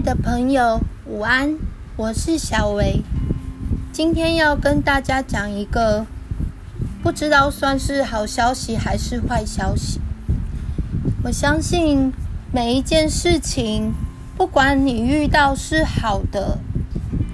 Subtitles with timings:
[0.00, 1.56] 的朋友，午安，
[1.96, 3.02] 我是小薇。
[3.92, 6.04] 今天要跟大家讲一个
[7.02, 9.98] 不知道算是好消息还是坏消息。
[11.24, 12.12] 我相信
[12.52, 13.94] 每一件事情，
[14.36, 16.58] 不管你遇到是好的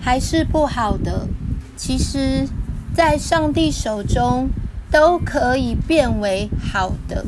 [0.00, 1.28] 还是不好的，
[1.76, 2.48] 其实
[2.92, 4.48] 在上帝手中
[4.90, 7.24] 都可以变为好的。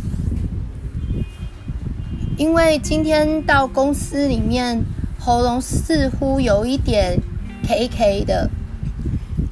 [2.37, 4.83] 因为今天到公司里面，
[5.23, 7.21] 喉咙似乎有一点
[7.63, 8.49] K K 的，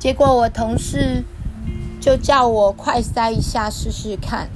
[0.01, 1.23] 结果我同事
[2.01, 4.49] 就叫我快塞一下试试看。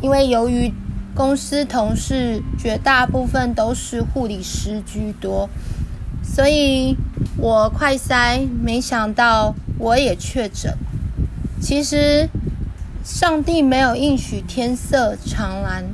[0.00, 0.72] 因为由于
[1.12, 5.50] 公司同事绝大部分都是护理师居多，
[6.22, 6.96] 所以
[7.36, 10.76] 我快塞，没想到我也确诊。
[11.60, 12.28] 其实
[13.02, 15.84] 上帝没有应许天色常蓝。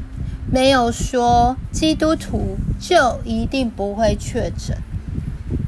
[0.53, 4.77] 没有说基督徒就一定不会确诊，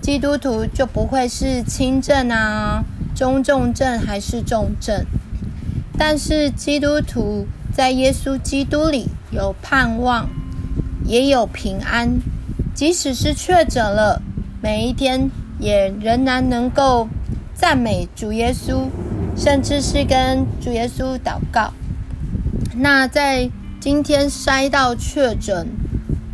[0.01, 2.83] 基督徒就不会是轻症啊、
[3.15, 5.05] 中重症还是重症。
[5.97, 10.29] 但是基督徒在耶稣基督里有盼望，
[11.05, 12.19] 也有平安。
[12.75, 14.21] 即使是确诊了，
[14.61, 17.07] 每一天也仍然能够
[17.55, 18.89] 赞美主耶稣，
[19.37, 21.73] 甚至是跟主耶稣祷告。
[22.75, 23.49] 那在
[23.83, 25.67] 今天筛到确诊，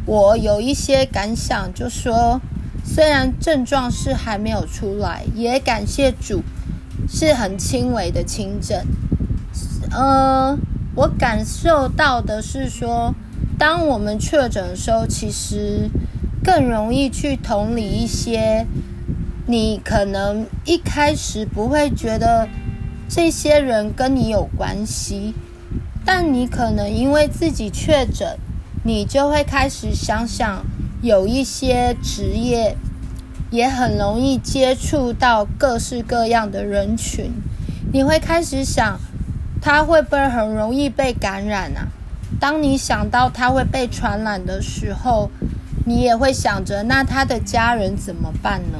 [0.05, 2.43] 我有一些感想，就说
[2.85, 6.43] 虽然症状是还没有出来，也感谢主
[7.09, 8.85] 是很轻微的轻症。
[9.91, 10.59] 呃，
[10.95, 13.15] 我感受到的是说，
[13.59, 15.89] 当我们确诊的时候，其实
[16.45, 18.67] 更容易去同理一些，
[19.47, 22.47] 你可能一开始不会觉得
[23.09, 25.33] 这些人跟你有关系。
[26.11, 28.39] 但你可能因为自己确诊，
[28.83, 30.64] 你就会开始想想，
[31.03, 32.75] 有一些职业
[33.51, 37.30] 也很容易接触到各式各样的人群，
[37.92, 38.98] 你会开始想，
[39.61, 41.89] 他会不会很容易被感染啊？
[42.40, 45.30] 当你想到他会被传染的时候，
[45.85, 48.79] 你也会想着，那他的家人怎么办呢？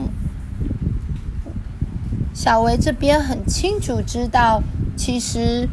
[2.33, 4.63] 小维这边很清楚知道，
[4.97, 5.69] 其实。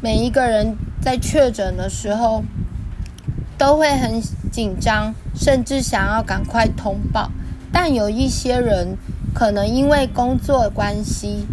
[0.00, 2.44] 每一个人在确诊的时候
[3.56, 4.20] 都会很
[4.52, 7.32] 紧张，甚至想要赶快通报。
[7.72, 8.96] 但有一些人
[9.34, 11.46] 可能因为工作关系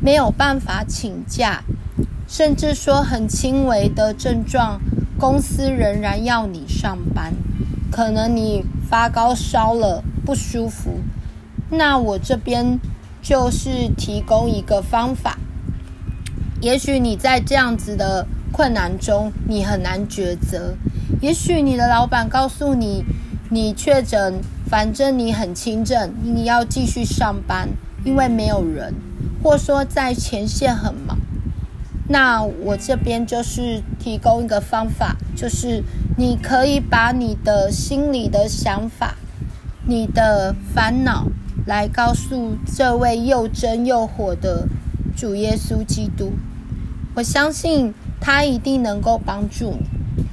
[0.00, 1.62] 没有办法请假，
[2.26, 4.80] 甚至说很轻微的症状，
[5.16, 7.32] 公司仍然要你上班。
[7.92, 10.98] 可能你发高烧了，不舒服，
[11.70, 12.80] 那我这边
[13.22, 15.38] 就是提供一个方法。
[16.60, 20.74] 也许你在这样子的困难中，你很难抉择。
[21.20, 23.04] 也许你的老板告诉你，
[23.50, 27.68] 你确诊，反正你很轻症，你要继续上班，
[28.04, 28.94] 因为没有人，
[29.42, 31.18] 或说在前线很忙。
[32.08, 35.82] 那我这边就是提供一个方法，就是
[36.16, 39.16] 你可以把你的心里的想法、
[39.86, 41.26] 你的烦恼，
[41.66, 44.66] 来告诉这位又真又火的。
[45.16, 46.32] 主耶稣基督，
[47.14, 50.24] 我相信他一定能够帮助你，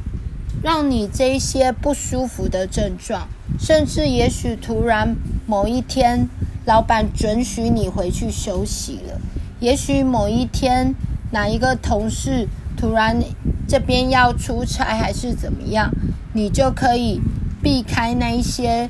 [0.61, 5.15] 让你这些不舒服的症状，甚至也许突然
[5.47, 6.27] 某一天，
[6.65, 9.21] 老板准许你回去休息了，
[9.61, 10.93] 也许某一天
[11.31, 13.23] 哪一个同事突然
[13.65, 15.89] 这边要出差还是怎么样，
[16.33, 17.21] 你就可以
[17.61, 18.89] 避开那一些，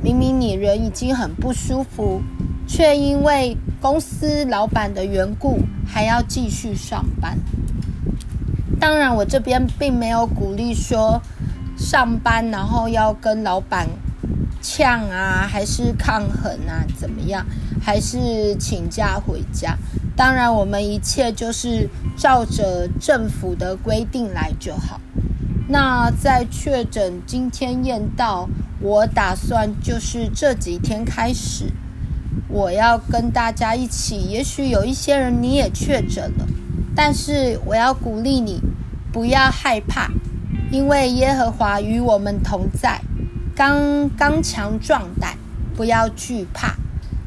[0.00, 2.22] 明明你人已经很不舒服。
[2.74, 7.36] 却因为公司老板的缘故，还要继续上班。
[8.80, 11.20] 当然，我这边并没有鼓励说
[11.76, 13.86] 上班然后要跟老板
[14.62, 17.44] 呛啊，还是抗衡啊，怎么样？
[17.82, 19.76] 还是请假回家？
[20.16, 24.98] 当然，我们一切就是照着政府的规定来就好。
[25.68, 28.48] 那在确诊今天验到，
[28.80, 31.66] 我打算就是这几天开始。
[32.48, 36.46] 我要跟大家一起，也许有一些人你也确诊了，
[36.94, 38.60] 但是我要鼓励你，
[39.12, 40.10] 不要害怕，
[40.70, 43.00] 因为耶和华与我们同在，
[43.54, 45.36] 刚刚强壮胆，
[45.74, 46.74] 不要惧怕，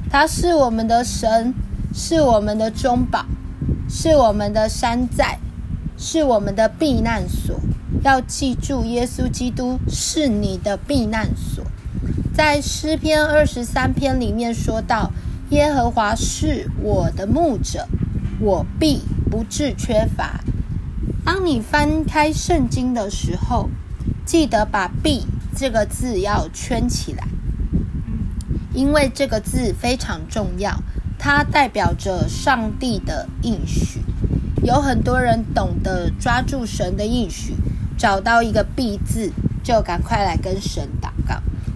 [0.10, 1.54] 他是我们的神，
[1.94, 3.25] 是我们的中保，
[3.90, 5.40] 是我们的山寨，
[5.98, 7.60] 是我们的避难所。
[8.04, 11.63] 要记住，耶稣基督是你的避难所。
[12.36, 15.10] 在诗篇二十三篇里面说到，
[15.52, 17.88] 耶和华是我的牧者，
[18.42, 20.42] 我必不致缺乏。
[21.24, 23.70] 当你翻开圣经的时候，
[24.26, 27.26] 记得把“必”这个字要圈起来。
[28.74, 30.84] 因为这个字非常重要，
[31.18, 34.02] 它代表着上帝的应许。
[34.62, 37.56] 有很多人懂得抓住神的应许，
[37.98, 39.32] 找到一个必字，
[39.64, 40.86] 就赶快来跟神。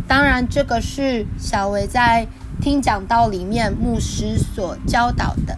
[0.09, 2.25] 当然，这个是小维在
[2.59, 5.55] 听讲道里面牧师所教导的。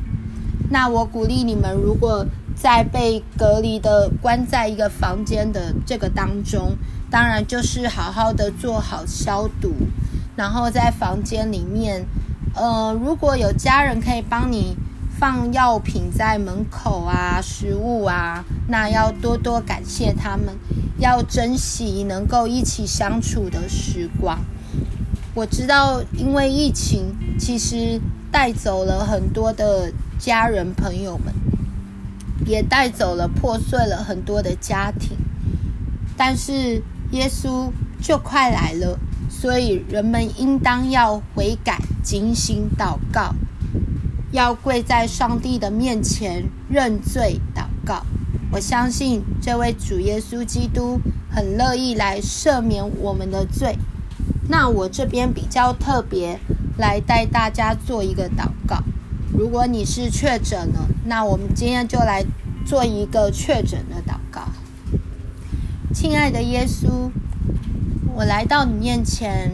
[0.69, 6.75] 那我鼓励你们，如果在被隔离的关在一个房间的这个当中，
[7.09, 9.71] 当然就是好好的做好消毒，
[10.35, 12.05] 然后在房间里面，
[12.53, 14.75] 呃，如果有家人可以帮你
[15.21, 20.57] 放药品在门口啊，食物啊，那要多多感谢他们，
[20.97, 24.39] 要珍惜能够一起相处的时光。
[25.35, 28.01] 我知道，因为疫情，其实
[28.31, 31.31] 带走了很多的家人朋友们。
[32.47, 35.15] 也带走了，破碎了很多的家庭，
[36.17, 36.81] 但是
[37.11, 37.69] 耶稣
[38.01, 38.97] 就快来了，
[39.29, 43.35] 所以人们应当要悔改、警醒、祷告，
[44.31, 48.05] 要跪在上帝的面前认罪祷告。
[48.51, 50.99] 我相信这位主耶稣基督
[51.29, 53.77] 很乐意来赦免我们的罪。
[54.49, 56.39] 那我这边比较特别，
[56.77, 58.83] 来带大家做一个祷告。
[59.33, 62.25] 如果你是确诊了，那我们今天就来
[62.65, 64.49] 做一个确诊的祷告。
[65.93, 67.09] 亲爱的耶稣，
[68.13, 69.51] 我来到你面前，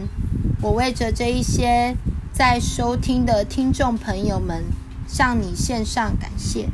[0.60, 1.96] 我为着这一些
[2.38, 4.62] 在收听的听众朋友们，
[5.08, 6.68] 向你献上感谢。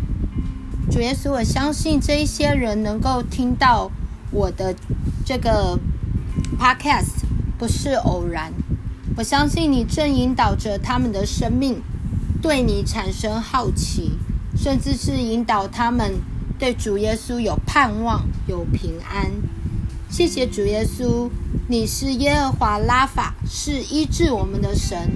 [0.90, 3.90] 主耶稣，我相信这一些人能够听到
[4.30, 4.76] 我的
[5.24, 5.78] 这个
[6.60, 7.24] podcast
[7.56, 8.52] 不是偶然，
[9.16, 11.80] 我相信你正引导着他们的生命。
[12.42, 14.18] 对你产生好奇，
[14.54, 16.16] 甚至是引导他们
[16.58, 19.30] 对主耶稣有盼望、有平安。
[20.10, 21.30] 谢谢主耶稣，
[21.68, 25.10] 你是耶和华拉法，是医治我们的神。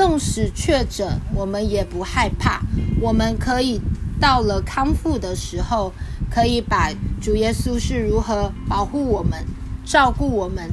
[0.00, 2.62] 纵使确诊，我们也不害怕。
[3.02, 3.78] 我们可以
[4.18, 5.92] 到了康复的时候，
[6.30, 9.44] 可以把主耶稣是如何保护我们、
[9.84, 10.70] 照顾我们，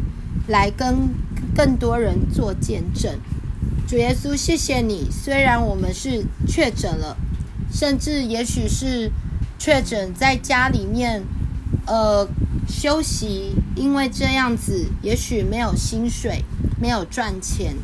[0.47, 1.09] 来跟
[1.53, 3.19] 更多人做见证。
[3.85, 5.09] 主耶稣，谢谢你。
[5.11, 7.17] 虽然我们是确诊了，
[7.69, 9.11] 甚至也许是
[9.59, 11.21] 确诊在家里面，
[11.85, 12.25] 呃，
[12.65, 16.45] 休息，因为这样子，也许没有薪水，
[16.79, 17.75] 没有赚钱，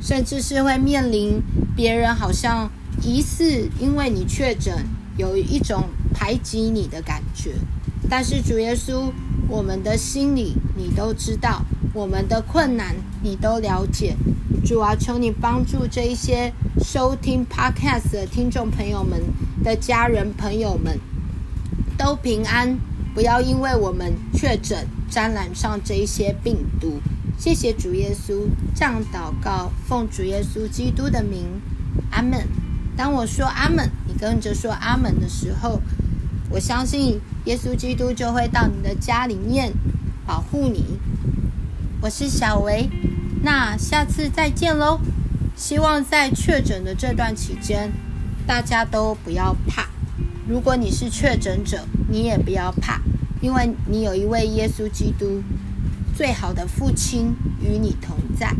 [0.00, 1.42] 甚至是会面临
[1.76, 2.70] 别人好像
[3.02, 4.86] 疑似因为你确诊，
[5.16, 7.52] 有一种排挤你的感觉。
[8.08, 9.12] 但是主耶稣，
[9.48, 11.62] 我们的心里你都知道，
[11.94, 14.16] 我们的困难你都了解。
[14.64, 19.20] 主啊，求你帮助这一些收听 Podcast 的听众朋友们
[19.62, 20.98] 的家人朋友们
[21.96, 22.78] 都平安，
[23.14, 27.00] 不要因为我们确诊沾染上这一些病毒。
[27.40, 31.46] 谢谢主耶稣，这样祷告，奉主耶稣基督的名，
[32.10, 32.46] 阿门。
[32.94, 35.80] 当我说阿门，你跟着说阿门的时候，
[36.50, 39.72] 我相信耶稣基督就会到你的家里面
[40.26, 40.98] 保护你。
[42.02, 42.90] 我是小维。
[43.42, 45.00] 那下次再见喽！
[45.56, 47.90] 希望在确诊的这段期间，
[48.46, 49.88] 大家都不要怕。
[50.46, 53.00] 如果你是确诊者，你也不要怕，
[53.40, 55.42] 因为你有一位耶稣基督，
[56.20, 58.54] 最好的父亲与你同在。